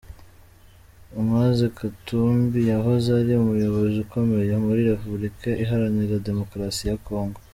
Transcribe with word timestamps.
Moise 1.25 1.63
Katumbi, 1.79 2.59
yahoze 2.71 3.07
ari 3.19 3.31
umuyobozi 3.41 3.95
ukomeye 4.05 4.53
muri 4.65 4.81
Republika 4.91 5.47
iharanira 5.63 6.25
demokarasi 6.27 6.83
ya 6.89 6.97
kongo. 7.07 7.39